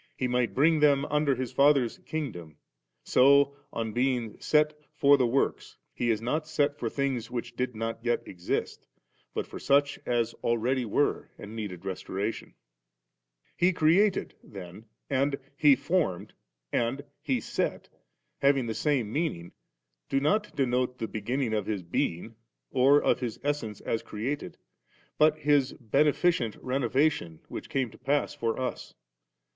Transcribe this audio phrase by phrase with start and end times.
[0.17, 2.57] He might brin^ them under His Father's Kingdom,
[3.03, 7.75] so, on bemg set ^for the works,' He is not set for things which did
[7.75, 8.87] not yet exist,
[9.35, 12.53] but for such as already wen and needed restoratioa 53.
[13.03, 16.29] * He created' then and' He formed•
[16.71, 17.89] and ^He set,'
[18.39, 19.51] having the same meaning,
[20.09, 22.33] do not •denote the beginning of His beings
[22.71, 24.57] or ct His essence as created,
[25.19, 28.95] but His beneficent reno vation which came to pass for us.